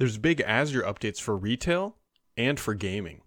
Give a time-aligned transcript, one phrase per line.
[0.00, 1.94] There's big Azure updates for retail
[2.34, 3.20] and for gaming.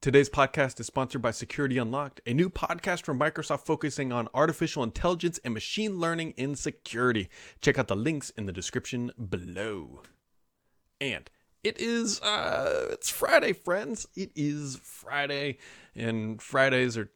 [0.00, 4.82] Today's podcast is sponsored by Security Unlocked, a new podcast from Microsoft focusing on artificial
[4.82, 7.28] intelligence and machine learning in security.
[7.60, 10.02] Check out the links in the description below.
[11.00, 11.30] And
[11.62, 14.08] it is uh it's Friday, friends.
[14.16, 15.58] It is Friday,
[15.94, 17.12] and Fridays are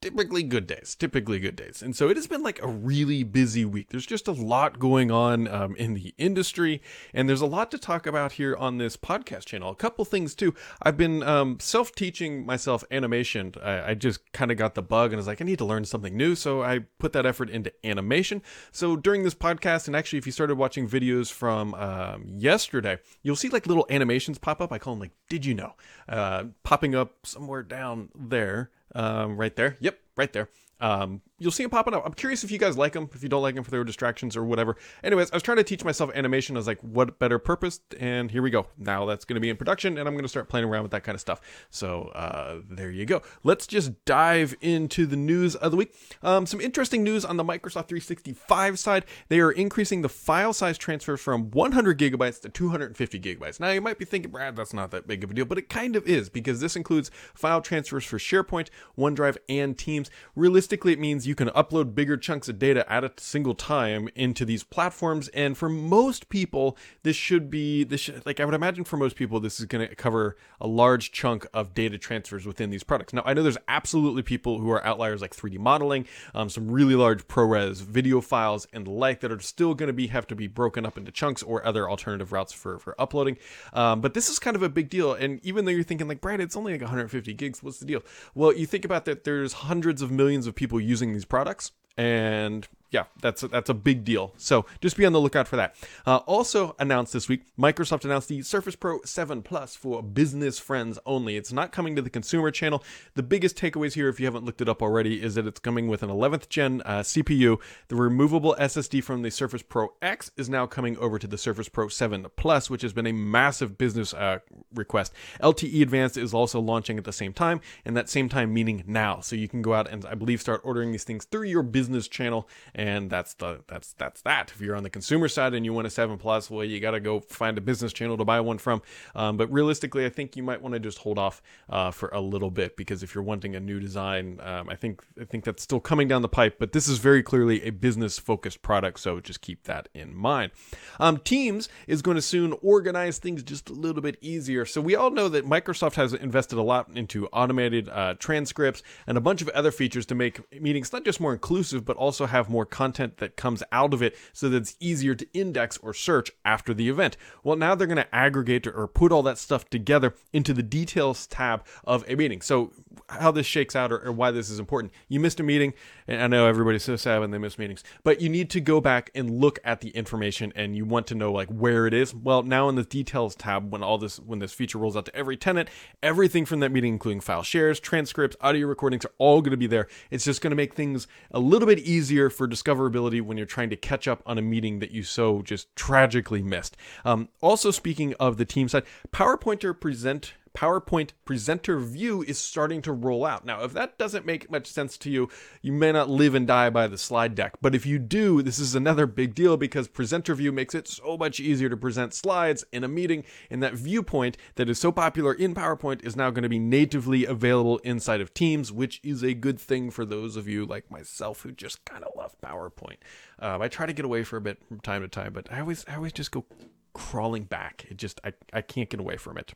[0.00, 1.82] typically good days typically good days.
[1.82, 3.88] And so it has been like a really busy week.
[3.90, 7.78] There's just a lot going on um, in the industry and there's a lot to
[7.78, 9.70] talk about here on this podcast channel.
[9.70, 10.54] A couple things too.
[10.82, 13.54] I've been um, self-teaching myself animation.
[13.62, 15.84] I, I just kind of got the bug and was like i need to learn
[15.84, 18.42] something new so i put that effort into animation.
[18.72, 23.36] So during this podcast and actually if you started watching videos from um, yesterday you'll
[23.36, 24.72] see like little animations pop up.
[24.72, 25.74] I call them like did you know?
[26.08, 29.76] Uh, popping up somewhere down there um, right there.
[29.80, 30.48] Yep, right there.
[30.80, 32.04] Um, you'll see them popping up.
[32.04, 34.36] I'm curious if you guys like them, if you don't like them for their distractions
[34.36, 34.76] or whatever.
[35.02, 36.56] Anyways, I was trying to teach myself animation.
[36.56, 37.80] I was like, what better purpose?
[37.98, 38.66] And here we go.
[38.76, 40.92] Now that's going to be in production, and I'm going to start playing around with
[40.92, 41.40] that kind of stuff.
[41.70, 43.22] So uh, there you go.
[43.44, 45.94] Let's just dive into the news of the week.
[46.22, 49.04] Um, some interesting news on the Microsoft 365 side.
[49.28, 53.60] They are increasing the file size transfer from 100 gigabytes to 250 gigabytes.
[53.60, 55.68] Now you might be thinking, Brad, that's not that big of a deal, but it
[55.68, 60.10] kind of is because this includes file transfers for SharePoint, OneDrive, and Teams.
[60.34, 64.46] Realistically, it means you can upload bigger chunks of data at a single time into
[64.46, 65.28] these platforms.
[65.28, 69.14] And for most people, this should be this should, like I would imagine for most
[69.14, 73.12] people, this is going to cover a large chunk of data transfers within these products.
[73.12, 76.94] Now, I know there's absolutely people who are outliers like 3D modeling, um, some really
[76.94, 80.34] large ProRes video files and the like that are still going to be have to
[80.34, 83.36] be broken up into chunks or other alternative routes for for uploading.
[83.74, 85.12] Um, but this is kind of a big deal.
[85.12, 88.02] And even though you're thinking like, Brad, it's only like 150 gigs, what's the deal?
[88.34, 89.24] Well, you think about that.
[89.24, 93.74] There's hundreds of millions of people using these products and yeah, that's a, that's a
[93.74, 94.32] big deal.
[94.38, 95.74] So just be on the lookout for that.
[96.06, 100.98] Uh, also announced this week, Microsoft announced the Surface Pro 7 Plus for business friends
[101.04, 101.36] only.
[101.36, 102.82] It's not coming to the consumer channel.
[103.14, 105.88] The biggest takeaways here, if you haven't looked it up already, is that it's coming
[105.88, 107.58] with an 11th gen uh, CPU.
[107.88, 111.68] The removable SSD from the Surface Pro X is now coming over to the Surface
[111.68, 114.38] Pro 7 Plus, which has been a massive business uh,
[114.74, 115.12] request.
[115.42, 119.20] LTE Advanced is also launching at the same time, and that same time meaning now.
[119.20, 122.08] So you can go out and I believe start ordering these things through your business
[122.08, 124.52] channel and that's the that's that's that.
[124.54, 126.92] If you're on the consumer side and you want a seven plus, well, you got
[126.92, 128.82] to go find a business channel to buy one from.
[129.16, 132.20] Um, but realistically, I think you might want to just hold off uh, for a
[132.20, 135.64] little bit because if you're wanting a new design, um, I think I think that's
[135.64, 136.56] still coming down the pipe.
[136.60, 140.52] But this is very clearly a business focused product, so just keep that in mind.
[141.00, 144.64] Um, Teams is going to soon organize things just a little bit easier.
[144.64, 149.18] So we all know that Microsoft has invested a lot into automated uh, transcripts and
[149.18, 152.48] a bunch of other features to make meetings not just more inclusive, but also have
[152.48, 156.30] more content that comes out of it so that it's easier to index or search
[156.44, 157.16] after the event.
[157.42, 161.26] Well, now they're going to aggregate or put all that stuff together into the details
[161.26, 162.40] tab of a meeting.
[162.40, 162.72] So,
[163.08, 164.92] how this shakes out or, or why this is important.
[165.08, 165.72] You missed a meeting,
[166.06, 168.80] and I know everybody's so sad when they miss meetings, but you need to go
[168.80, 172.14] back and look at the information and you want to know like where it is.
[172.14, 175.16] Well, now in the details tab, when all this when this feature rolls out to
[175.16, 175.68] every tenant,
[176.02, 179.66] everything from that meeting, including file shares, transcripts, audio recordings, are all going to be
[179.66, 179.88] there.
[180.10, 183.70] It's just going to make things a little bit easier for discoverability when you're trying
[183.70, 186.76] to catch up on a meeting that you so just tragically missed.
[187.04, 192.92] Um, also, speaking of the team side, PowerPointer present PowerPoint presenter view is starting to
[192.92, 193.44] roll out.
[193.44, 195.28] Now, if that doesn't make much sense to you,
[195.62, 197.54] you may not live and die by the slide deck.
[197.60, 201.16] But if you do, this is another big deal because presenter view makes it so
[201.16, 203.24] much easier to present slides in a meeting.
[203.50, 207.24] And that viewpoint that is so popular in PowerPoint is now going to be natively
[207.24, 211.42] available inside of Teams, which is a good thing for those of you like myself
[211.42, 212.98] who just kind of love PowerPoint.
[213.38, 215.60] Um, I try to get away for a bit from time to time, but I
[215.60, 216.44] always I always just go
[216.92, 217.86] crawling back.
[217.88, 219.54] It just I, I can't get away from it.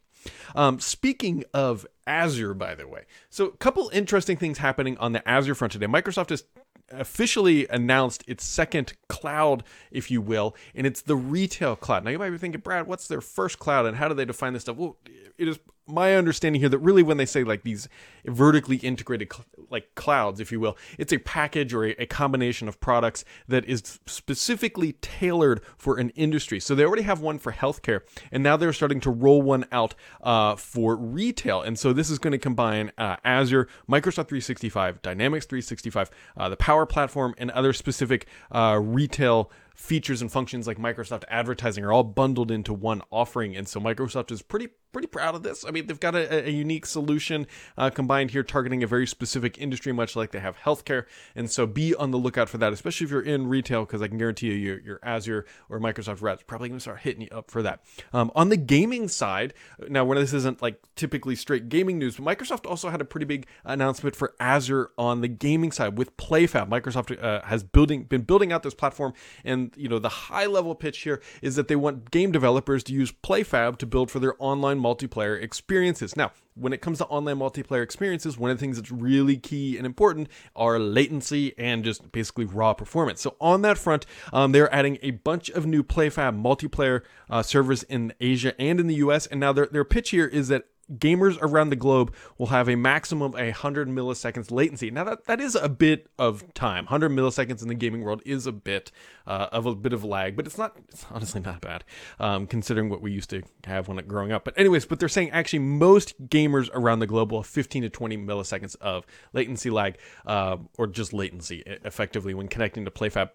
[0.54, 5.26] Um, speaking of Azure, by the way, so a couple interesting things happening on the
[5.28, 5.87] Azure front today.
[5.87, 6.44] Microsoft has
[6.91, 12.05] officially announced its second cloud, if you will, and it's the retail cloud.
[12.05, 14.52] Now you might be thinking, Brad, what's their first cloud and how do they define
[14.52, 14.76] this stuff?
[14.76, 14.96] Well,
[15.38, 17.88] it is my understanding here that really when they say like these
[18.25, 22.69] vertically integrated cl- like clouds if you will it's a package or a, a, combination
[22.69, 26.61] of products that is specifically tailored for an industry.
[26.61, 29.94] So they already have one for healthcare and now they're starting to roll one out
[30.23, 31.62] uh, for retail.
[31.62, 36.56] And so this is going to combine uh, azure microsoft 365 dynamics 365 uh, the
[36.56, 42.04] power platform and other specific uh, retail features and functions like Microsoft advertising are all
[42.04, 43.56] bundled into one offering.
[43.56, 45.64] And so Microsoft is pretty pretty proud of this.
[45.64, 47.46] I mean, they've got a, a unique solution
[47.78, 51.06] uh, combined here, targeting a very specific industry, much like they have healthcare.
[51.34, 54.08] And so be on the lookout for that, especially if you're in retail, because I
[54.08, 57.28] can guarantee you, your, your Azure or Microsoft reps probably going to start hitting you
[57.32, 57.82] up for that.
[58.12, 59.54] Um, on the gaming side,
[59.88, 63.26] now when this isn't like typically straight gaming news, but Microsoft also had a pretty
[63.26, 66.68] big announcement for Azure on the gaming side with PlayFab.
[66.68, 69.14] Microsoft uh, has building been building out this platform,
[69.44, 72.93] and you know the high level pitch here is that they want game developers to
[72.93, 76.17] use PlayFab to build for their online multiplayer experiences.
[76.17, 79.76] Now, when it comes to online multiplayer experiences, one of the things that's really key
[79.76, 83.20] and important are latency and just basically raw performance.
[83.20, 87.82] So on that front, um, they're adding a bunch of new PlayFab multiplayer uh, servers
[87.85, 89.26] in Asia and in the US.
[89.26, 92.76] And now their, their pitch here is that gamers around the globe will have a
[92.76, 94.90] maximum of 100 milliseconds latency.
[94.90, 96.84] Now that that is a bit of time.
[96.84, 98.90] 100 milliseconds in the gaming world is a bit
[99.26, 100.76] uh, of a bit of lag, but it's not.
[100.88, 101.84] It's honestly not bad
[102.19, 104.44] um, considering what we used to have when growing up.
[104.44, 107.88] But anyways, but they're saying actually most gamers around the globe will have 15 to
[107.88, 113.31] 20 milliseconds of latency lag uh, or just latency effectively when connecting to PlayFab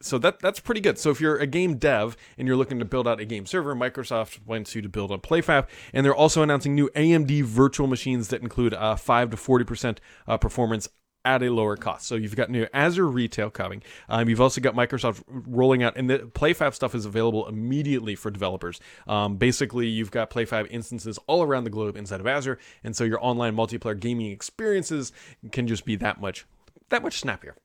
[0.00, 0.98] so that that's pretty good.
[0.98, 3.74] So if you're a game dev and you're looking to build out a game server,
[3.74, 8.28] Microsoft wants you to build on PlayFab, and they're also announcing new AMD virtual machines
[8.28, 10.88] that include uh, five to forty percent uh, performance
[11.24, 12.06] at a lower cost.
[12.06, 13.82] So you've got new Azure Retail coming.
[14.08, 18.30] Um, you've also got Microsoft rolling out, and the PlayFab stuff is available immediately for
[18.30, 18.80] developers.
[19.08, 23.02] Um, basically, you've got PlayFab instances all around the globe inside of Azure, and so
[23.02, 25.12] your online multiplayer gaming experiences
[25.50, 26.46] can just be that much
[26.90, 27.56] that much snappier.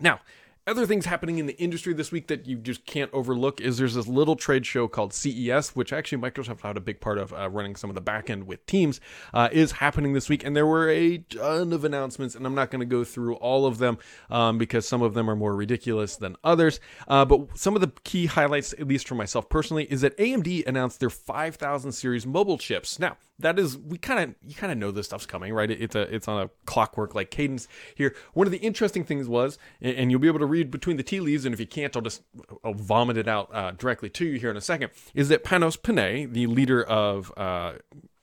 [0.00, 0.20] Now,
[0.66, 3.94] other things happening in the industry this week that you just can't overlook is there's
[3.94, 7.48] this little trade show called CES, which actually Microsoft had a big part of uh,
[7.48, 9.00] running some of the back end with Teams,
[9.32, 10.44] uh, is happening this week.
[10.44, 13.66] And there were a ton of announcements, and I'm not going to go through all
[13.66, 13.98] of them
[14.28, 16.78] um, because some of them are more ridiculous than others.
[17.08, 20.66] Uh, but some of the key highlights, at least for myself personally, is that AMD
[20.66, 22.98] announced their 5000 series mobile chips.
[22.98, 25.94] Now, that is we kind of you kind of know this stuff's coming right it's
[25.94, 30.10] a it's on a clockwork like cadence here one of the interesting things was and
[30.10, 32.22] you'll be able to read between the tea leaves and if you can't i'll just
[32.64, 35.80] I'll vomit it out uh, directly to you here in a second is that panos
[35.80, 37.74] panay the leader of uh,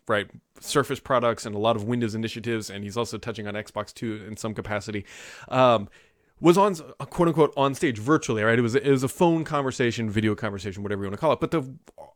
[0.07, 0.29] right
[0.59, 4.25] surface products and a lot of windows initiatives and he's also touching on xbox 2
[4.27, 5.06] in some capacity
[5.50, 5.89] um,
[6.39, 8.59] was on quote unquote on stage virtually, right?
[8.59, 11.39] It was it was a phone conversation, video conversation, whatever you want to call it.
[11.39, 11.63] But the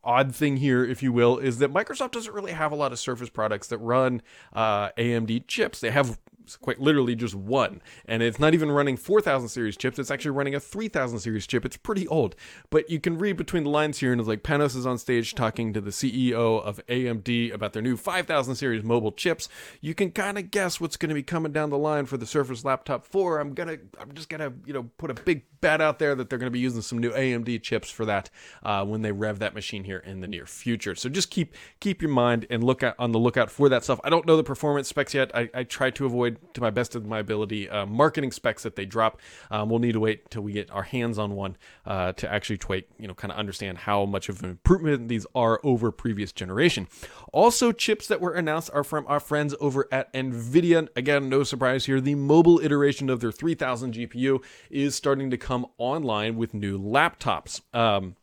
[0.03, 2.99] odd thing here, if you will, is that Microsoft doesn't really have a lot of
[2.99, 4.21] Surface products that run
[4.53, 5.79] uh, AMD chips.
[5.79, 6.19] They have
[6.61, 7.81] quite literally just one.
[8.05, 11.65] And it's not even running 4000 series chips, it's actually running a 3000 series chip.
[11.65, 12.35] It's pretty old.
[12.69, 15.35] But you can read between the lines here, and it's like Panos is on stage
[15.35, 19.49] talking to the CEO of AMD about their new 5000 series mobile chips.
[19.79, 22.25] You can kind of guess what's going to be coming down the line for the
[22.25, 23.39] Surface Laptop 4.
[23.39, 26.39] I'm gonna, I'm just gonna, you know, put a big bet out there that they're
[26.39, 28.29] going to be using some new AMD chips for that
[28.63, 30.95] uh, when they rev that machine here in the near future.
[30.95, 33.99] So just keep keep your mind and look at on the lookout for that stuff.
[34.03, 35.33] I don't know the performance specs yet.
[35.35, 37.69] I, I try to avoid to my best of my ability.
[37.69, 39.19] Uh, marketing specs that they drop,
[39.49, 42.57] um, we'll need to wait till we get our hands on one uh, to actually
[42.57, 46.31] tweak, you know, kind of understand how much of an improvement these are over previous
[46.31, 46.87] generation.
[47.33, 50.87] Also, chips that were announced are from our friends over at NVIDIA.
[50.95, 52.01] Again, no surprise here.
[52.01, 57.61] The mobile iteration of their 3000 GPU is starting to come online with new laptops.
[57.73, 58.15] Um,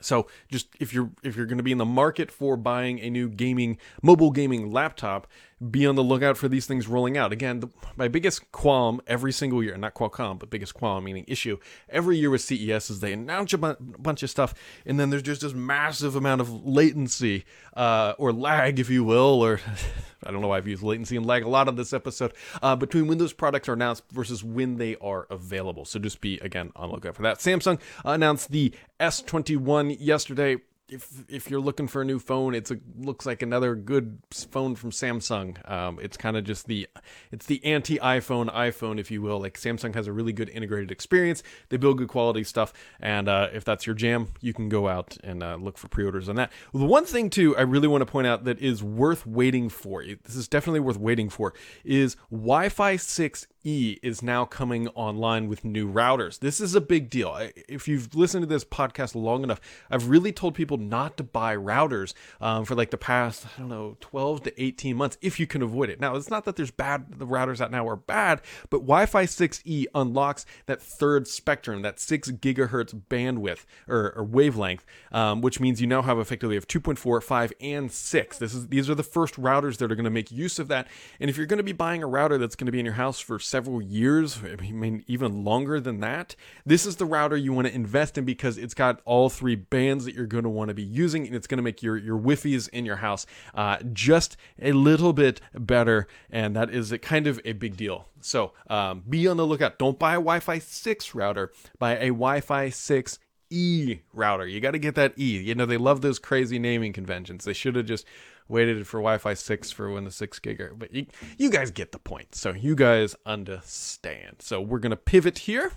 [0.00, 3.10] so just if you're if you're going to be in the market for buying a
[3.10, 5.26] new gaming mobile gaming laptop,
[5.70, 7.32] be on the lookout for these things rolling out.
[7.32, 11.56] Again, the, my biggest qualm every single year, not Qualcomm, but biggest qualm, meaning issue,
[11.88, 14.54] every year with CES is they announce a bu- bunch of stuff,
[14.84, 19.42] and then there's just this massive amount of latency uh, or lag, if you will,
[19.42, 19.60] or
[20.24, 22.76] I don't know why I've used latency and lag a lot on this episode, uh,
[22.76, 25.86] between when those products are announced versus when they are available.
[25.86, 27.38] So just be, again, on the lookout for that.
[27.38, 32.78] Samsung announced the S21 yesterday if if you're looking for a new phone, it's a
[32.96, 35.68] looks like another good phone from Samsung.
[35.70, 36.88] Um, it's kind of just the
[37.32, 39.40] it's the anti iPhone iPhone, if you will.
[39.40, 41.42] Like Samsung has a really good integrated experience.
[41.70, 45.16] They build good quality stuff, and uh, if that's your jam, you can go out
[45.24, 46.52] and uh, look for pre-orders on that.
[46.72, 50.04] The one thing too, I really want to point out that is worth waiting for.
[50.04, 51.52] This is definitely worth waiting for.
[51.84, 56.38] Is Wi-Fi six E is now coming online with new routers.
[56.38, 57.36] This is a big deal.
[57.68, 61.56] If you've listened to this podcast long enough, I've really told people not to buy
[61.56, 65.48] routers um, for like the past, I don't know, 12 to 18 months if you
[65.48, 66.00] can avoid it.
[66.00, 69.24] Now, it's not that there's bad, the routers out now are bad, but Wi Fi
[69.24, 75.80] 6E unlocks that third spectrum, that 6 gigahertz bandwidth or, or wavelength, um, which means
[75.80, 78.38] you now have effectively have 2.4, 5, and 6.
[78.38, 80.86] This is These are the first routers that are going to make use of that.
[81.18, 82.94] And if you're going to be buying a router that's going to be in your
[82.94, 86.36] house for several years, I mean, even longer than that.
[86.66, 90.04] This is the router you want to invest in because it's got all three bands
[90.04, 92.18] that you're going to want to be using, and it's going to make your, your
[92.18, 97.26] Wi-Fi's in your house uh, just a little bit better, and that is a kind
[97.26, 98.08] of a big deal.
[98.20, 99.78] So um, be on the lookout.
[99.78, 101.50] Don't buy a Wi-Fi 6 router.
[101.78, 104.46] Buy a Wi-Fi 6 E router.
[104.46, 105.38] You got to get that E.
[105.38, 107.46] You know, they love those crazy naming conventions.
[107.46, 108.04] They should have just
[108.48, 111.98] waited for Wi-Fi 6 for when the 6 gig but you, you guys get the
[111.98, 112.34] point.
[112.34, 114.36] So you guys understand.
[114.40, 115.72] So we're to pivot here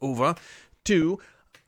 [0.00, 0.34] over
[0.84, 1.18] to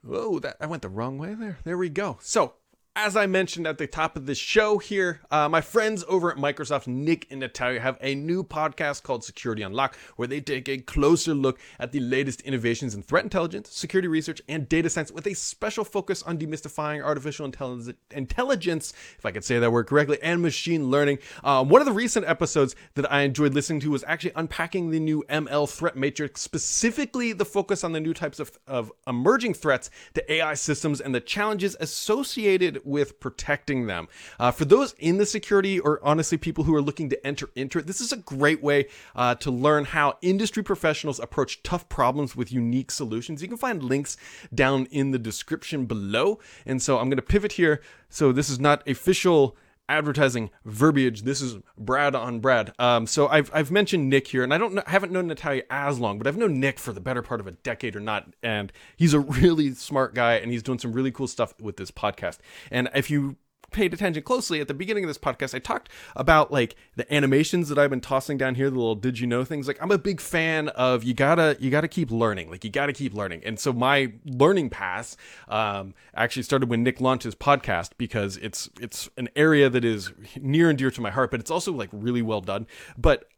[0.08, 1.58] Oh, that I went the wrong way there.
[1.64, 2.18] There we go.
[2.20, 2.54] So,
[2.96, 6.38] as I mentioned at the top of the show here, uh, my friends over at
[6.38, 10.78] Microsoft, Nick and Natalia, have a new podcast called Security Unlocked, where they take a
[10.78, 15.26] closer look at the latest innovations in threat intelligence, security research, and data science with
[15.26, 20.40] a special focus on demystifying artificial intelligence, if I could say that word correctly, and
[20.40, 21.18] machine learning.
[21.44, 25.00] Um, one of the recent episodes that I enjoyed listening to was actually unpacking the
[25.00, 29.90] new ML threat matrix, specifically the focus on the new types of, of emerging threats
[30.14, 34.08] to AI systems and the challenges associated with protecting them.
[34.38, 37.78] Uh, for those in the security or honestly people who are looking to enter into
[37.78, 42.36] it, this is a great way uh, to learn how industry professionals approach tough problems
[42.36, 43.42] with unique solutions.
[43.42, 44.16] You can find links
[44.54, 46.38] down in the description below.
[46.64, 47.80] And so I'm going to pivot here.
[48.08, 49.56] So this is not official
[49.88, 51.22] advertising verbiage.
[51.22, 52.72] This is Brad on Brad.
[52.78, 55.62] Um, so I've I've mentioned Nick here, and I don't know, I haven't known Natalia
[55.70, 58.28] as long, but I've known Nick for the better part of a decade or not,
[58.42, 61.90] and he's a really smart guy, and he's doing some really cool stuff with this
[61.90, 62.38] podcast.
[62.70, 63.36] And if you
[63.70, 67.68] paid attention closely at the beginning of this podcast, I talked about like the animations
[67.68, 69.66] that I've been tossing down here, the little did you know things.
[69.68, 72.50] Like I'm a big fan of you gotta you gotta keep learning.
[72.50, 73.42] Like you gotta keep learning.
[73.44, 75.16] And so my learning pass
[75.48, 80.12] um, actually started when Nick launched his podcast because it's it's an area that is
[80.40, 82.66] near and dear to my heart, but it's also like really well done.
[82.96, 83.28] But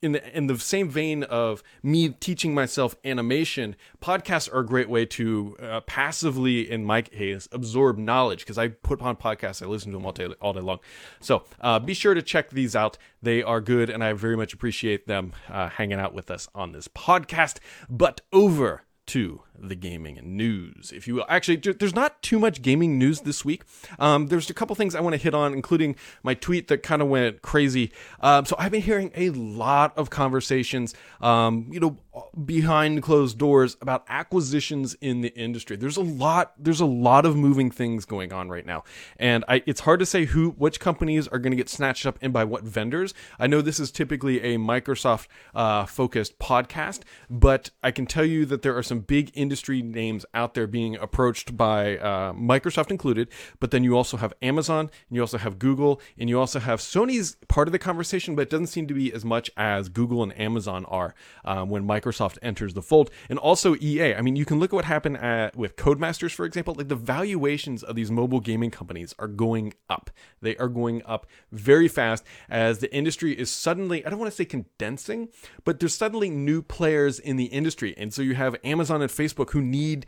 [0.00, 4.88] in the in the same vein of me teaching myself animation, podcasts are a great
[4.88, 9.66] way to uh, passively, in my case, absorb knowledge because I put on podcasts, I
[9.66, 10.78] listen to them all day all day long.
[11.20, 14.52] So uh, be sure to check these out; they are good, and I very much
[14.52, 17.58] appreciate them uh, hanging out with us on this podcast.
[17.88, 21.26] But over to the gaming news, if you will.
[21.28, 23.62] Actually, there's not too much gaming news this week.
[23.98, 27.02] Um, there's a couple things I want to hit on, including my tweet that kind
[27.02, 27.90] of went crazy.
[28.20, 31.96] Um, so I've been hearing a lot of conversations, um, you know,
[32.44, 35.76] behind closed doors about acquisitions in the industry.
[35.76, 36.52] There's a lot.
[36.58, 38.84] There's a lot of moving things going on right now,
[39.16, 42.18] and I, it's hard to say who, which companies are going to get snatched up
[42.20, 43.14] and by what vendors.
[43.38, 48.44] I know this is typically a Microsoft uh, focused podcast, but I can tell you
[48.46, 53.28] that there are some big industry names out there being approached by uh, Microsoft included,
[53.60, 56.80] but then you also have Amazon, and you also have Google, and you also have
[56.80, 60.22] Sony's part of the conversation, but it doesn't seem to be as much as Google
[60.22, 62.07] and Amazon are um, when Microsoft
[62.42, 64.14] enters the fold, and also EA.
[64.14, 66.74] I mean, you can look at what happened at, with Codemasters, for example.
[66.74, 70.10] Like the valuations of these mobile gaming companies are going up.
[70.40, 74.36] They are going up very fast as the industry is suddenly, I don't want to
[74.36, 75.28] say condensing,
[75.64, 77.94] but there's suddenly new players in the industry.
[77.96, 80.06] And so you have Amazon and Facebook who need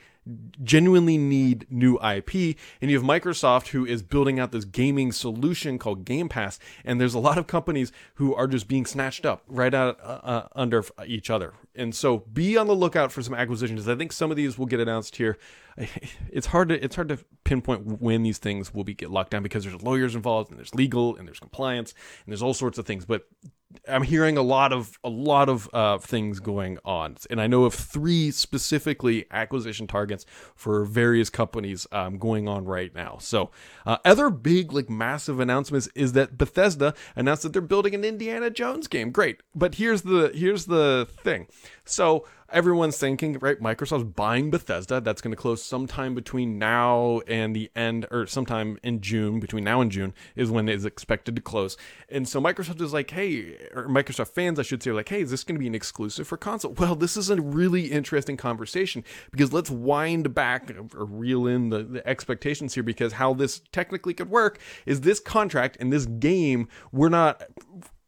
[0.63, 5.79] genuinely need new IP, and you have Microsoft who is building out this gaming solution
[5.79, 9.43] called Game Pass, and there's a lot of companies who are just being snatched up
[9.47, 11.55] right out uh, uh under each other.
[11.75, 13.89] And so be on the lookout for some acquisitions.
[13.89, 15.39] I think some of these will get announced here.
[16.33, 19.43] It's hard to it's hard to pinpoint when these things will be get locked down
[19.43, 21.93] because there's lawyers involved and there's legal and there's compliance
[22.25, 23.05] and there's all sorts of things.
[23.05, 23.27] But
[23.89, 27.65] I'm hearing a lot of a lot of uh, things going on, and I know
[27.65, 33.19] of three specifically acquisition targets for various companies um, going on right now.
[33.21, 33.51] So,
[33.87, 38.51] uh, other big like massive announcements is that Bethesda announced that they're building an Indiana
[38.51, 39.13] Jones game.
[39.13, 41.47] Great, but here's the here's the thing.
[41.85, 43.61] So everyone's thinking, right?
[43.61, 45.01] Microsoft's buying Bethesda.
[45.01, 49.41] That's going to close sometime between now and the end, or sometime in June.
[49.41, 51.77] Between now and June is when it's expected to close.
[52.09, 55.31] And so Microsoft is like, hey, or Microsoft fans, I should say, like, hey, is
[55.31, 56.75] this going to be an exclusive for console?
[56.81, 61.83] Well, this is a really interesting conversation because let's wind back or reel in the,
[61.83, 66.69] the expectations here because how this technically could work is this contract and this game,
[66.91, 67.43] we're not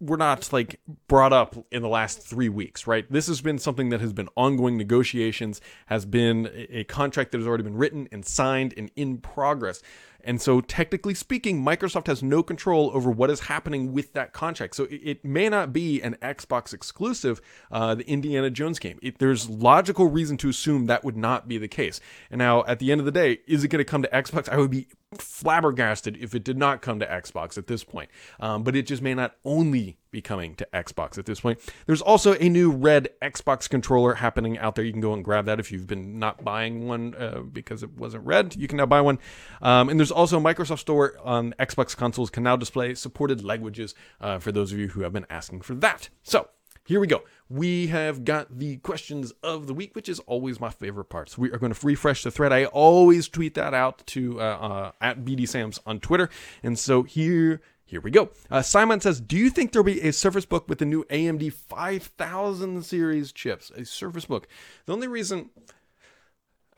[0.03, 3.11] we're not like brought up in the last three weeks, right?
[3.11, 7.47] This has been something that has been ongoing negotiations, has been a contract that has
[7.47, 9.81] already been written and signed and in progress.
[10.25, 14.77] And so, technically speaking, Microsoft has no control over what is happening with that contract.
[14.77, 17.41] So, it, it may not be an Xbox exclusive,
[17.71, 18.99] uh, the Indiana Jones game.
[19.03, 22.01] It, there's logical reason to assume that would not be the case.
[22.31, 24.49] And now, at the end of the day, is it going to come to Xbox?
[24.49, 24.87] I would be
[25.19, 28.11] flabbergasted if it did not come to Xbox at this point.
[28.41, 31.59] Um, but it just may not only be coming to Xbox at this point.
[31.87, 34.85] There's also a new red Xbox controller happening out there.
[34.85, 37.97] You can go and grab that if you've been not buying one uh, because it
[37.97, 38.55] wasn't red.
[38.55, 39.19] You can now buy one.
[39.63, 44.39] Um, and there's also Microsoft Store on Xbox consoles can now display supported languages uh,
[44.39, 46.11] for those of you who have been asking for that.
[46.23, 46.49] So
[46.85, 47.23] here we go.
[47.49, 51.31] We have got the questions of the week, which is always my favorite part.
[51.31, 52.53] So we are going to refresh the thread.
[52.53, 56.29] I always tweet that out to uh, uh, at BD Sams on Twitter,
[56.63, 58.31] and so here here we go.
[58.51, 61.53] Uh, Simon says, "Do you think there'll be a Surface Book with the new AMD
[61.53, 63.71] 5000 series chips?
[63.77, 64.49] A Surface Book."
[64.87, 65.51] The only reason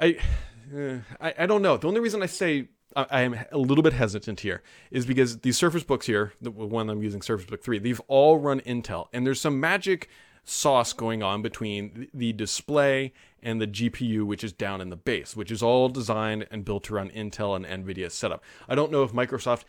[0.00, 0.18] I,
[0.74, 1.76] uh, I, I don't know.
[1.76, 5.56] The only reason I say I am a little bit hesitant here is because these
[5.56, 9.26] Surface Books here, the one I'm using, Surface Book 3, they've all run Intel, and
[9.26, 10.08] there's some magic
[10.44, 15.34] sauce going on between the display and the GPU, which is down in the base,
[15.34, 18.44] which is all designed and built around Intel and NVIDIA setup.
[18.68, 19.64] I don't know if Microsoft,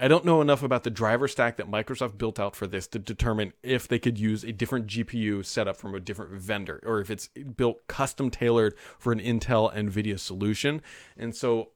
[0.00, 2.98] I don't know enough about the driver stack that Microsoft built out for this to
[2.98, 7.10] determine if they could use a different GPU setup from a different vendor or if
[7.10, 10.82] it's built custom tailored for an Intel NVIDIA solution.
[11.16, 11.70] And so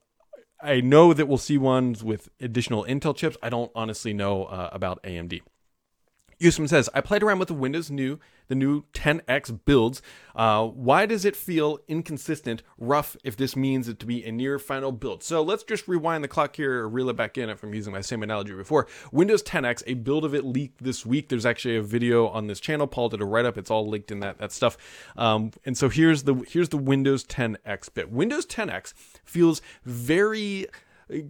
[0.60, 3.36] I know that we'll see ones with additional Intel chips.
[3.42, 5.40] I don't honestly know uh, about AMD.
[6.44, 10.00] Usman says, I played around with the Windows new, the new 10X builds.
[10.36, 14.58] Uh, why does it feel inconsistent, rough, if this means it to be a near
[14.58, 15.22] final build?
[15.22, 17.92] So let's just rewind the clock here or reel it back in if I'm using
[17.92, 18.86] my same analogy before.
[19.10, 21.28] Windows 10X, a build of it leaked this week.
[21.28, 22.86] There's actually a video on this channel.
[22.86, 23.58] Paul did a write up.
[23.58, 24.76] It's all linked in that, that stuff.
[25.16, 28.10] Um, and so here's the here's the Windows 10X bit.
[28.10, 30.66] Windows 10X feels very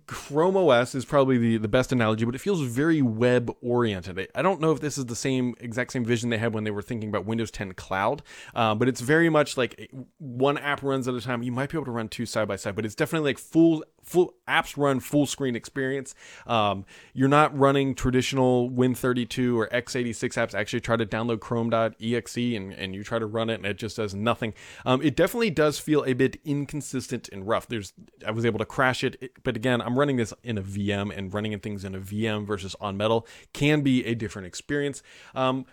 [0.07, 4.29] Chrome OS is probably the, the best analogy, but it feels very web oriented.
[4.35, 6.71] I don't know if this is the same exact same vision they had when they
[6.71, 8.23] were thinking about Windows 10 Cloud,
[8.55, 11.43] uh, but it's very much like one app runs at a time.
[11.43, 13.85] You might be able to run two side by side, but it's definitely like full
[14.03, 16.15] full apps run full screen experience.
[16.47, 20.55] Um, you're not running traditional Win32 or x86 apps.
[20.55, 23.97] Actually, try to download Chrome.exe and, and you try to run it, and it just
[23.97, 24.55] does nothing.
[24.87, 27.69] Um, it definitely does feel a bit inconsistent and rough.
[27.69, 27.93] There's
[28.27, 31.33] I was able to crash it, but again, I'm running this in a VM, and
[31.33, 35.03] running things in a VM versus on metal can be a different experience.
[35.35, 35.67] Um,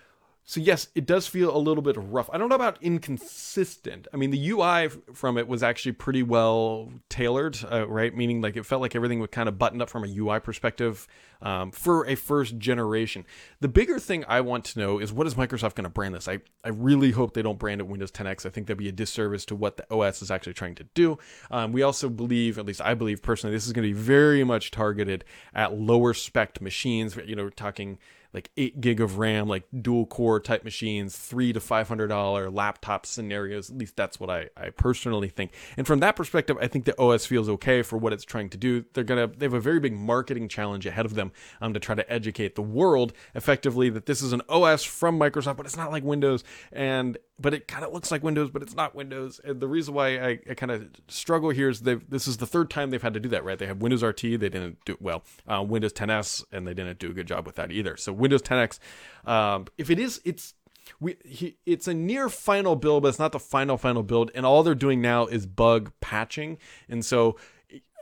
[0.48, 2.30] so yes, it does feel a little bit rough.
[2.32, 4.08] I don't know about inconsistent.
[4.14, 8.16] I mean, the UI from it was actually pretty well tailored, uh, right?
[8.16, 11.08] Meaning like it felt like everything was kind of buttoned up from a UI perspective
[11.42, 13.26] um, for a first generation.
[13.60, 16.28] The bigger thing I want to know is what is Microsoft going to brand this?
[16.28, 18.46] I, I really hope they don't brand it Windows 10X.
[18.46, 21.18] I think that'd be a disservice to what the OS is actually trying to do.
[21.50, 24.44] Um, we also believe, at least I believe personally, this is going to be very
[24.44, 27.18] much targeted at lower spec machines.
[27.26, 27.98] You know, talking
[28.36, 32.50] like eight gig of RAM, like dual core type machines, three to five hundred dollar
[32.50, 33.70] laptop scenarios.
[33.72, 35.54] At least that's what I, I personally think.
[35.78, 38.58] And from that perspective, I think the OS feels okay for what it's trying to
[38.58, 38.84] do.
[38.94, 41.96] They're gonna they have a very big marketing challenge ahead of them um, to try
[41.96, 45.92] to educate the world effectively that this is an OS from Microsoft, but it's not
[45.92, 46.44] like Windows.
[46.74, 49.42] And but it kind of looks like Windows, but it's not Windows.
[49.44, 52.46] And the reason why I, I kind of struggle here is they this is the
[52.46, 53.58] third time they've had to do that, right?
[53.58, 55.24] They have Windows RT, they didn't do well.
[55.48, 57.98] Uh, Windows 10s, and they didn't do a good job with that either.
[57.98, 58.80] So Windows 10x,
[59.26, 60.56] um, if it is, it's
[61.00, 64.32] we he, it's a near final build, but it's not the final final build.
[64.36, 66.58] And all they're doing now is bug patching,
[66.90, 67.38] and so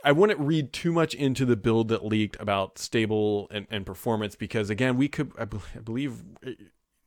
[0.04, 4.36] I wouldn't read too much into the build that leaked about stable and, and performance
[4.36, 6.22] because again, we could I, I believe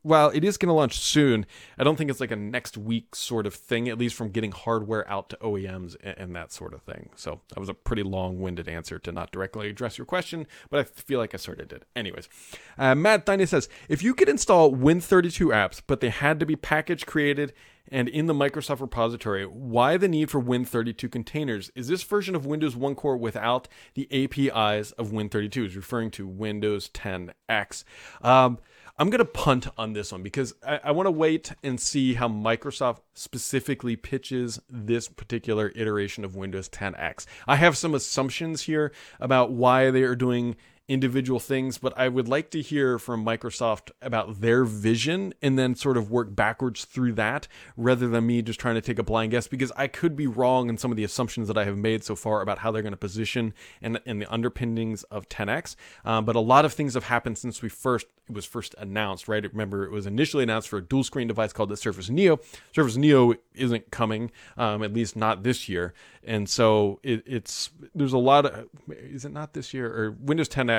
[0.03, 1.45] well, it is going to launch soon.
[1.77, 4.51] I don't think it's like a next week sort of thing, at least from getting
[4.51, 7.10] hardware out to OEMs and, and that sort of thing.
[7.15, 10.79] So that was a pretty long winded answer to not directly address your question, but
[10.79, 11.86] I feel like I sort of did.
[11.95, 12.29] Anyways,
[12.77, 16.55] uh, Matt Tiny says if you could install Win32 apps, but they had to be
[16.55, 17.53] package created
[17.89, 21.71] and in the Microsoft repository, why the need for Win32 containers?
[21.75, 25.67] Is this version of Windows One Core without the APIs of Win32?
[25.67, 27.83] Is referring to Windows 10X.
[28.21, 28.60] Um,
[28.99, 32.15] I'm going to punt on this one because I, I want to wait and see
[32.15, 37.27] how Microsoft specifically pitches this particular iteration of Windows 10X.
[37.47, 40.55] I have some assumptions here about why they are doing
[40.88, 45.76] individual things, but I would like to hear from Microsoft about their vision and then
[45.76, 49.32] sort of work backwards through that rather than me just trying to take a blind
[49.32, 52.06] guess because I could be wrong in some of the assumptions that I have made
[52.06, 55.76] so far about how they're going to position and, and the underpinnings of 10X.
[56.06, 59.28] Um, but a lot of things have happened since we first it was first announced,
[59.28, 59.43] right?
[59.43, 62.39] Remember, it was initially announced for a dual screen device called the Surface Neo.
[62.73, 68.13] Surface Neo isn't coming, um, at least not this year, and so it, it's there's
[68.13, 70.76] a lot of is it not this year or Windows 10X?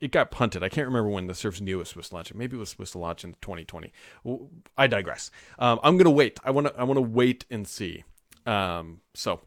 [0.00, 0.62] It got punted.
[0.62, 2.32] I can't remember when the Surface Neo was supposed to launch.
[2.34, 3.92] Maybe it was supposed to launch in 2020.
[4.76, 5.30] I digress.
[5.58, 6.38] Um, I'm gonna wait.
[6.44, 8.04] I want to I want to wait and see.
[8.46, 9.40] Um, so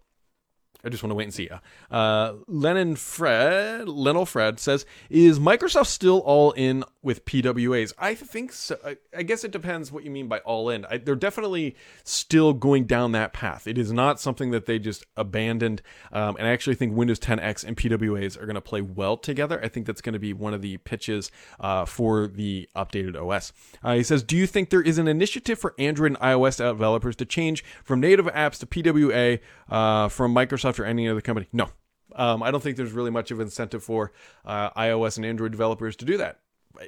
[0.84, 1.50] I just want to wait and see.
[1.90, 7.94] Uh, Lennon Fred, Lennel Fred says, "Is Microsoft still all in with PWAs.
[7.98, 8.78] I think so.
[9.16, 10.86] I guess it depends what you mean by all in.
[10.86, 13.68] I, they're definitely still going down that path.
[13.68, 15.82] It is not something that they just abandoned.
[16.12, 19.60] Um, and I actually think Windows 10X and PWAs are going to play well together.
[19.64, 23.52] I think that's going to be one of the pitches uh, for the updated OS.
[23.84, 27.16] Uh, he says, Do you think there is an initiative for Android and iOS developers
[27.18, 31.48] to change from native apps to PWA uh, from Microsoft or any other company?
[31.52, 31.70] No.
[32.16, 34.12] Um, I don't think there's really much of an incentive for
[34.46, 36.41] uh, iOS and Android developers to do that.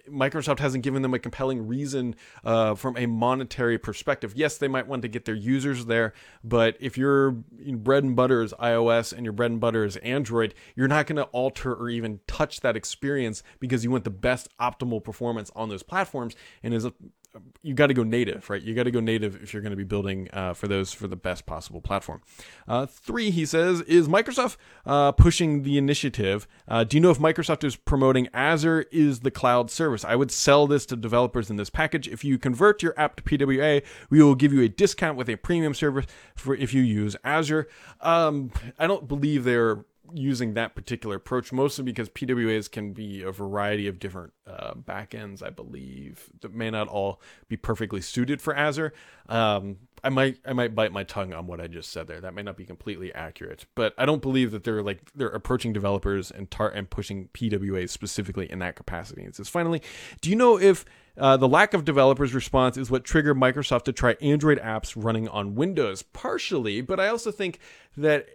[0.10, 4.34] Microsoft hasn't given them a compelling reason uh, from a monetary perspective.
[4.36, 8.42] Yes, they might want to get their users there, but if your bread and butter
[8.42, 11.90] is iOS and your bread and butter is Android, you're not going to alter or
[11.90, 16.36] even touch that experience because you want the best optimal performance on those platforms.
[16.62, 16.94] And as a
[17.62, 18.62] you got to go native, right?
[18.62, 21.08] You got to go native if you're going to be building uh, for those for
[21.08, 22.22] the best possible platform.
[22.68, 26.48] Uh, three, he says, is Microsoft uh, pushing the initiative.
[26.68, 30.04] Uh, do you know if Microsoft is promoting Azure is the cloud service?
[30.04, 32.08] I would sell this to developers in this package.
[32.08, 35.36] If you convert your app to PWA, we will give you a discount with a
[35.38, 37.68] premium service for if you use Azure.
[38.02, 43.32] Um, I don't believe they're using that particular approach, mostly because PWAs can be a
[43.32, 48.56] variety of different uh, backends, I believe, that may not all be perfectly suited for
[48.56, 48.94] Azure.
[49.30, 52.20] Um, I might I might bite my tongue on what I just said there.
[52.20, 55.72] That may not be completely accurate, but I don't believe that they're like they're approaching
[55.72, 59.24] developers and tar- and pushing PWAs specifically in that capacity.
[59.24, 59.82] It says finally,
[60.20, 60.84] do you know if
[61.18, 65.30] uh, the lack of developers' response is what triggered Microsoft to try Android apps running
[65.30, 66.02] on Windows?
[66.02, 67.60] Partially, but I also think
[67.96, 68.28] that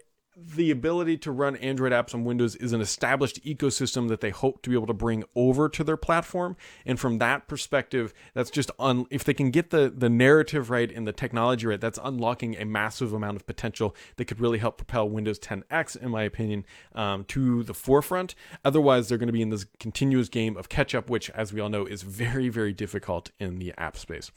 [0.47, 4.61] the ability to run Android apps on Windows is an established ecosystem that they hope
[4.61, 6.55] to be able to bring over to their platform.
[6.85, 10.91] And from that perspective, that's just un- if they can get the the narrative right
[10.91, 14.77] and the technology right, that's unlocking a massive amount of potential that could really help
[14.77, 18.35] propel Windows 10X, in my opinion, um, to the forefront.
[18.63, 21.59] Otherwise, they're going to be in this continuous game of catch up, which, as we
[21.59, 24.31] all know, is very very difficult in the app space.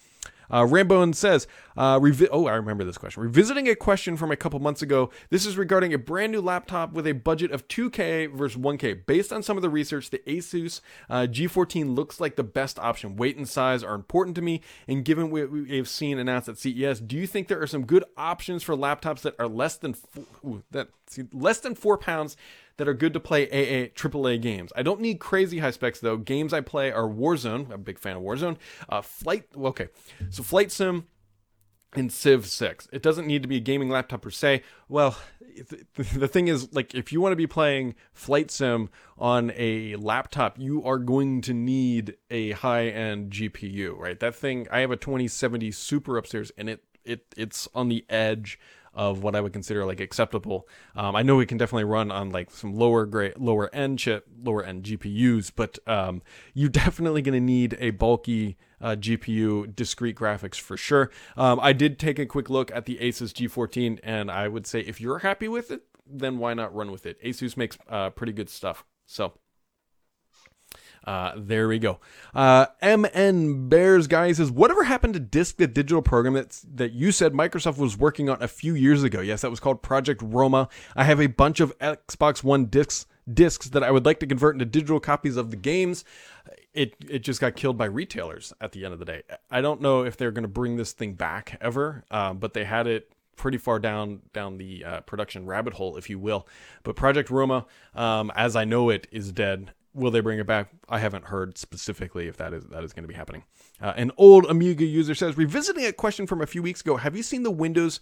[0.53, 3.23] Uh, Rambone says, uh, revi- oh, I remember this question.
[3.23, 6.93] Revisiting a question from a couple months ago, this is regarding a brand new laptop
[6.93, 9.07] with a budget of 2K versus 1K.
[9.07, 13.17] Based on some of the research, the Asus uh, G14 looks like the best option.
[13.17, 17.01] Weight and size are important to me, and given what we've seen announced at CES,
[17.01, 20.25] do you think there are some good options for laptops that are less than four,
[20.45, 22.37] ooh, that see, less than four pounds
[22.83, 24.73] that are good to play AA AAA games.
[24.75, 26.17] I don't need crazy high specs though.
[26.17, 27.67] Games I play are Warzone.
[27.67, 28.57] I'm a big fan of Warzone.
[28.89, 29.45] Uh, Flight.
[29.57, 29.87] Okay,
[30.31, 31.07] so Flight Sim
[31.93, 32.89] and Civ 6.
[32.93, 34.65] It doesn't need to be a gaming laptop per se.
[34.89, 35.17] Well,
[36.15, 40.59] the thing is, like, if you want to be playing Flight Sim on a laptop,
[40.59, 44.19] you are going to need a high end GPU, right?
[44.19, 48.59] That thing, I have a 2070 Super upstairs, and it it it's on the edge
[48.95, 50.69] of what I would consider like acceptable.
[50.95, 54.27] Um, I know we can definitely run on like some lower grade, lower end chip,
[54.43, 56.23] lower end GPUs, but um,
[56.55, 61.11] you're definitely going to need a bulky uh, GPU, discrete graphics for sure.
[61.37, 64.81] Um, I did take a quick look at the Asus G14, and I would say
[64.81, 67.23] if you're happy with it, then why not run with it?
[67.23, 68.85] Asus makes uh, pretty good stuff.
[69.07, 69.35] So
[71.05, 71.99] uh, there we go.
[72.35, 77.13] Uh, MN Bears guy says, whatever happened to Disk the digital program that that you
[77.13, 79.21] said Microsoft was working on a few years ago?
[79.21, 80.69] Yes, that was called Project Roma.
[80.95, 84.55] I have a bunch of Xbox One discs discs that I would like to convert
[84.55, 86.05] into digital copies of the games.
[86.75, 89.23] It it just got killed by retailers at the end of the day.
[89.51, 92.65] I don't know if they're going to bring this thing back ever, uh, but they
[92.65, 96.47] had it pretty far down down the uh, production rabbit hole, if you will.
[96.83, 100.69] But Project Roma, um, as I know it, is dead, will they bring it back?
[100.89, 103.45] I haven't heard specifically if that is that is going to be happening.
[103.81, 107.17] Uh, an old Amiga user says, revisiting a question from a few weeks ago, have
[107.17, 108.01] you seen the Windows?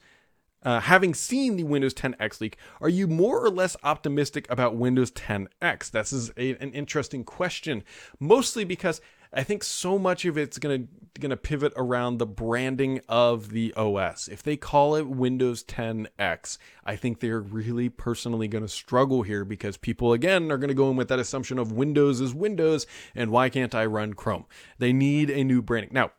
[0.62, 5.10] Uh, having seen the Windows 10X leak, are you more or less optimistic about Windows
[5.12, 5.90] 10X?
[5.90, 7.82] This is a, an interesting question,
[8.18, 9.00] mostly because
[9.32, 10.84] I think so much of it's gonna
[11.20, 14.26] gonna pivot around the branding of the OS.
[14.26, 19.76] If they call it Windows 10X, I think they're really personally gonna struggle here because
[19.76, 23.48] people again are gonna go in with that assumption of Windows is Windows and why
[23.48, 24.46] can't I run Chrome?
[24.78, 25.90] They need a new branding.
[25.92, 26.10] Now,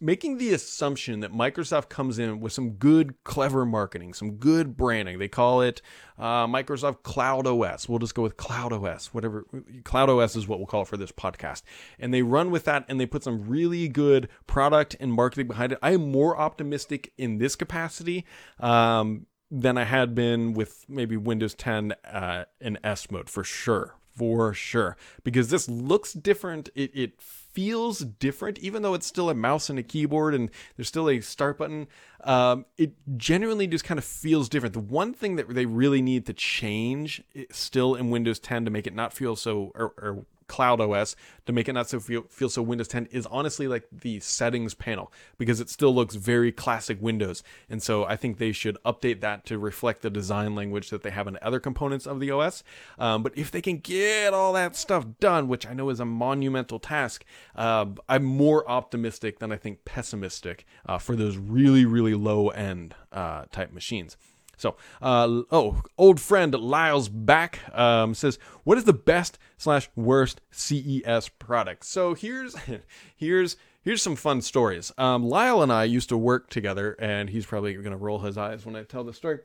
[0.00, 5.18] making the assumption that Microsoft comes in with some good, clever marketing, some good branding.
[5.18, 5.82] They call it
[6.18, 7.88] uh, Microsoft Cloud OS.
[7.88, 9.46] We'll just go with Cloud OS, whatever.
[9.84, 11.62] Cloud OS is what we'll call it for this podcast.
[11.98, 15.72] And they run with that and they put some really good product and marketing behind
[15.72, 15.78] it.
[15.82, 18.24] I am more optimistic in this capacity.
[18.58, 23.94] Um, than I had been with maybe Windows 10 uh, in S mode for sure,
[24.16, 26.68] for sure, because this looks different.
[26.74, 27.22] It, it
[27.56, 31.20] feels different, even though it's still a mouse and a keyboard and there's still a
[31.22, 31.86] start button.
[32.22, 34.74] Um, it genuinely just kind of feels different.
[34.74, 38.86] The one thing that they really need to change still in Windows 10 to make
[38.86, 42.48] it not feel so or, or Cloud OS to make it not so feel, feel
[42.48, 46.98] so Windows 10 is honestly like the settings panel because it still looks very classic
[47.00, 47.42] Windows.
[47.68, 51.10] And so I think they should update that to reflect the design language that they
[51.10, 52.64] have in other components of the OS.
[52.98, 56.04] Um, but if they can get all that stuff done, which I know is a
[56.04, 62.14] monumental task, uh, I'm more optimistic than I think pessimistic uh, for those really, really
[62.14, 64.16] low end uh, type machines.
[64.56, 70.40] So, uh, oh, old friend Lyle's back um, says, "What is the best slash worst
[70.50, 72.56] CES product?" So here's
[73.16, 74.92] here's here's some fun stories.
[74.96, 78.38] Um, Lyle and I used to work together, and he's probably going to roll his
[78.38, 79.40] eyes when I tell the story.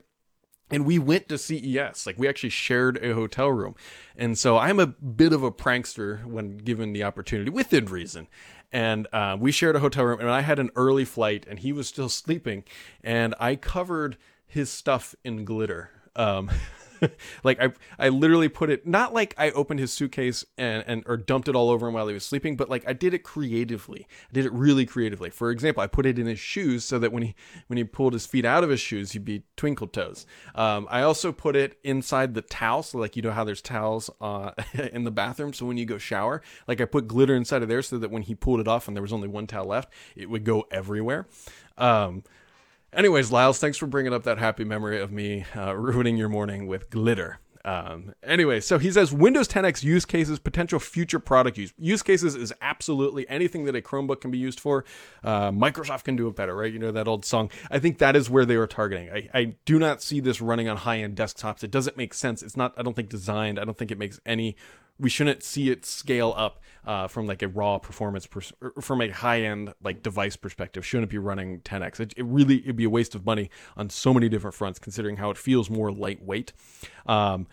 [0.70, 3.74] And we went to CES, like we actually shared a hotel room.
[4.16, 8.28] And so I'm a bit of a prankster when given the opportunity, within reason
[8.72, 11.72] and uh, we shared a hotel room and i had an early flight and he
[11.72, 12.64] was still sleeping
[13.04, 14.16] and i covered
[14.52, 15.90] his stuff in glitter.
[16.14, 16.50] Um,
[17.44, 21.16] like I, I literally put it not like I opened his suitcase and, and or
[21.16, 24.06] dumped it all over him while he was sleeping, but like I did it creatively.
[24.30, 25.30] I did it really creatively.
[25.30, 27.34] For example, I put it in his shoes so that when he
[27.68, 30.26] when he pulled his feet out of his shoes, he'd be twinkle toes.
[30.54, 34.10] Um, I also put it inside the towel, so like you know how there's towels
[34.20, 34.52] uh,
[34.92, 35.54] in the bathroom.
[35.54, 38.22] So when you go shower, like I put glitter inside of there so that when
[38.22, 41.26] he pulled it off and there was only one towel left, it would go everywhere.
[41.78, 42.22] Um,
[42.94, 46.66] Anyways, Lyles, thanks for bringing up that happy memory of me uh, ruining your morning
[46.66, 47.38] with glitter.
[47.64, 51.72] Um, anyway, so he says Windows 10X use cases, potential future product use.
[51.78, 54.84] Use cases is absolutely anything that a Chromebook can be used for.
[55.24, 56.72] Uh, Microsoft can do it better, right?
[56.72, 57.50] You know that old song.
[57.70, 59.10] I think that is where they were targeting.
[59.10, 61.62] I, I do not see this running on high end desktops.
[61.62, 62.42] It doesn't make sense.
[62.42, 63.58] It's not, I don't think, designed.
[63.58, 64.56] I don't think it makes any
[64.98, 69.08] we shouldn't see it scale up uh, from like a raw performance pers- from a
[69.08, 70.84] high end like device perspective.
[70.84, 72.00] Shouldn't be running 10x.
[72.00, 75.16] It, it, really it'd be a waste of money on so many different fronts, considering
[75.16, 76.52] how it feels more lightweight.
[77.06, 77.46] Um,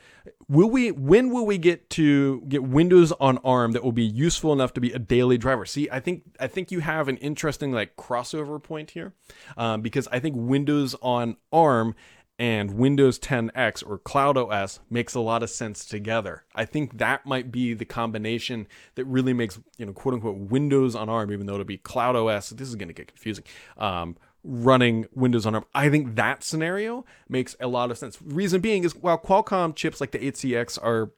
[0.48, 0.92] will we?
[0.92, 4.82] When will we get to get Windows on ARM that will be useful enough to
[4.82, 5.66] be a daily driver?
[5.66, 9.14] See, I think I think you have an interesting like crossover point here,
[9.58, 11.96] um, because I think Windows on ARM
[12.40, 16.46] and Windows 10X or Cloud OS makes a lot of sense together.
[16.56, 20.96] I think that might be the combination that really makes, you know, quote unquote Windows
[20.96, 22.52] on ARM, even though it'll be Cloud OS.
[22.52, 23.44] This is going to get confusing.
[23.78, 25.66] Um, running Windows on ARM.
[25.76, 28.18] I think that scenario makes a lot of sense.
[28.22, 31.12] Reason being is while Qualcomm chips like the 8CX are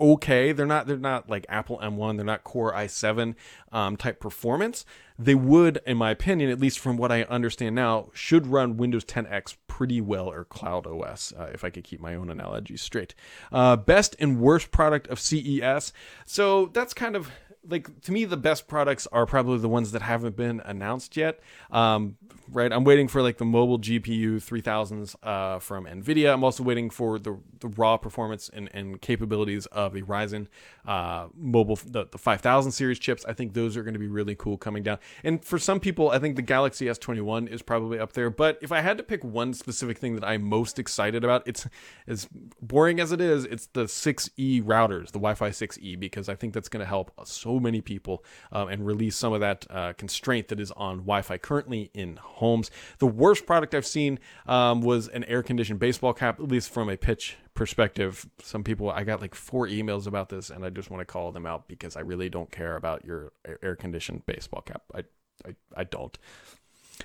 [0.00, 0.52] okay.
[0.52, 2.16] They're not they're not like Apple M1.
[2.16, 3.34] They're not Core i7
[3.72, 4.84] um, type performance.
[5.18, 9.04] They would, in my opinion, at least from what I understand now, should run Windows
[9.04, 13.16] 10X pretty well or Cloud OS, uh, if I could keep my own analogy straight.
[13.50, 15.92] Uh, best and worst product of CES.
[16.24, 17.32] So that's kind of
[17.68, 21.40] like to me the best products are probably the ones that haven't been announced yet.
[21.70, 22.16] Um,
[22.50, 26.32] right i'm waiting for like the mobile gpu 3000s uh, from nvidia.
[26.32, 30.46] I'm also waiting for the, the raw performance and, and capabilities of the ryzen
[30.86, 33.24] uh, mobile the, the 5000 series chips.
[33.26, 34.98] I think those are going to be really cool coming down.
[35.22, 38.30] And for some people i think the galaxy s21 is probably up there.
[38.30, 41.66] But if i had to pick one specific thing that i'm most excited about it's
[42.06, 42.28] as
[42.62, 46.68] boring as it is it's the 6e routers the wi-fi 6e because i think that's
[46.68, 50.60] going to help so many people um, and release some of that uh, constraint that
[50.60, 52.70] is on Wi-Fi currently in homes.
[52.98, 56.96] The worst product I've seen um, was an air-conditioned baseball cap, at least from a
[56.96, 58.26] pitch perspective.
[58.40, 61.32] Some people, I got like four emails about this, and I just want to call
[61.32, 64.82] them out because I really don't care about your air-conditioned baseball cap.
[64.94, 65.04] I,
[65.46, 66.16] I, I don't.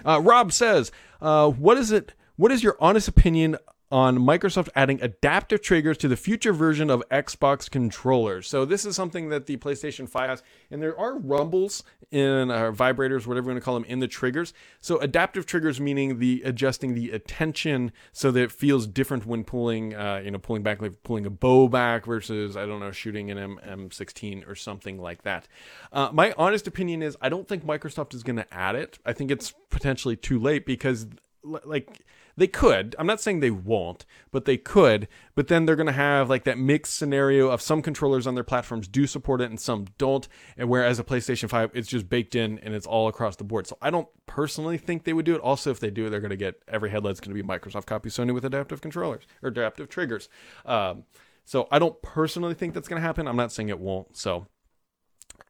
[0.05, 2.13] Uh, Rob says, uh, "What is it?
[2.35, 3.57] What is your honest opinion
[3.93, 8.47] on Microsoft adding adaptive triggers to the future version of Xbox controllers.
[8.47, 12.71] So this is something that the PlayStation 5 has, and there are rumbles in uh,
[12.71, 14.51] vibrators, whatever you want to call them, in the triggers.
[14.81, 19.93] So adaptive triggers meaning the adjusting the attention so that it feels different when pulling,
[19.93, 23.29] uh, you know, pulling back, like pulling a bow back versus I don't know, shooting
[23.29, 25.47] an M- M16 or something like that.
[25.91, 28.97] Uh, my honest opinion is I don't think Microsoft is going to add it.
[29.05, 31.05] I think it's potentially too late because
[31.43, 31.99] like
[32.35, 32.95] they could.
[32.97, 35.07] I'm not saying they won't, but they could.
[35.35, 38.43] But then they're going to have like that mixed scenario of some controllers on their
[38.43, 40.27] platforms do support it and some don't.
[40.57, 43.67] And whereas a PlayStation 5, it's just baked in and it's all across the board.
[43.67, 45.41] So I don't personally think they would do it.
[45.41, 48.09] Also, if they do, they're going to get every headlight's going to be Microsoft copy
[48.09, 50.29] Sony with adaptive controllers or adaptive triggers.
[50.65, 51.03] Um,
[51.45, 53.27] so I don't personally think that's going to happen.
[53.27, 54.17] I'm not saying it won't.
[54.17, 54.47] So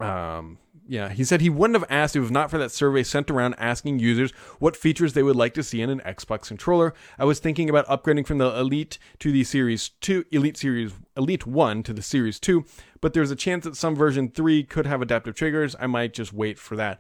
[0.04, 3.56] um, yeah, he said he wouldn't have asked if not for that survey sent around
[3.58, 6.94] asking users what features they would like to see in an Xbox controller.
[7.18, 11.48] I was thinking about upgrading from the Elite to the Series 2, Elite Series Elite
[11.48, 12.66] 1 to the Series 2,
[13.00, 15.76] but there's a chance that some version 3 could have adaptive triggers.
[15.80, 17.00] I might just wait for that.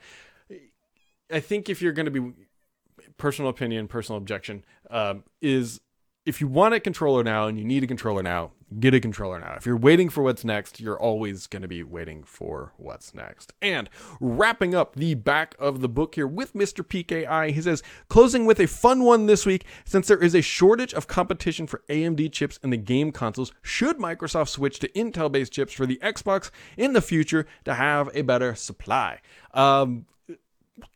[1.32, 2.32] I think if you're going to be
[3.18, 5.82] personal opinion, personal objection, um, is
[6.26, 9.40] if you want a controller now and you need a controller now, get a controller
[9.40, 9.54] now.
[9.58, 13.54] If you're waiting for what's next, you're always going to be waiting for what's next.
[13.62, 13.90] And
[14.22, 16.86] wrapping up the back of the book here with Mr.
[16.86, 20.94] PKI, he says, closing with a fun one this week, since there is a shortage
[20.94, 25.52] of competition for AMD chips in the game consoles, should Microsoft switch to Intel based
[25.52, 29.20] chips for the Xbox in the future to have a better supply?
[29.54, 30.06] Um,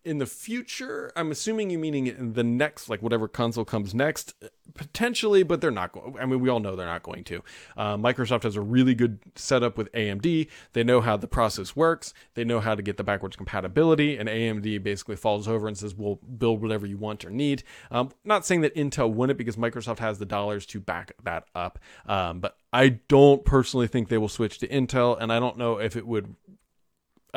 [0.04, 4.34] in the future i'm assuming you meaning in the next like whatever console comes next
[4.74, 7.44] potentially but they're not going i mean we all know they're not going to.
[7.76, 12.14] Uh, microsoft has a really good setup with amd they know how the process works.
[12.34, 15.96] They know how to get the backwards compatibility and amd basically falls over and says
[15.96, 17.64] we'll build whatever you want or need.
[17.92, 21.80] Um, not saying that intel wouldn't because microsoft has the dollars to back that up.
[22.06, 25.80] Um, but i don't personally think they will switch to intel and i don't know
[25.80, 26.36] if it would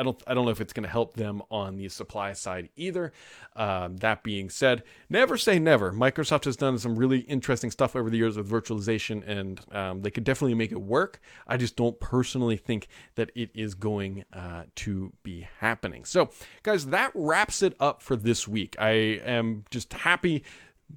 [0.01, 2.69] I don't I don't know if it's going to help them on the supply side
[2.75, 3.13] either.
[3.55, 5.91] Um, that being said, never say never.
[5.93, 10.09] Microsoft has done some really interesting stuff over the years with virtualization, and um, they
[10.09, 11.21] could definitely make it work.
[11.47, 16.03] I just don't personally think that it is going uh, to be happening.
[16.05, 16.31] So,
[16.63, 18.75] guys, that wraps it up for this week.
[18.79, 20.43] I am just happy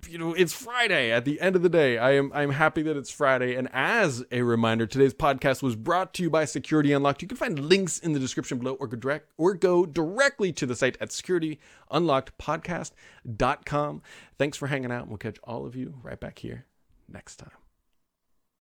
[0.09, 1.11] you know, it's Friday.
[1.11, 3.55] At the end of the day, I am I'm happy that it's Friday.
[3.55, 7.23] And as a reminder, today's podcast was brought to you by Security Unlocked.
[7.23, 10.67] You can find links in the description below or go direct or go directly to
[10.67, 14.03] the site at securityunlockedpodcast.com.
[14.39, 15.03] Thanks for hanging out.
[15.03, 16.65] and We'll catch all of you right back here
[17.09, 17.64] next time.